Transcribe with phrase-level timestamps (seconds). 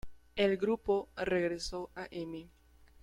[0.35, 2.49] El grupo regresó a "M!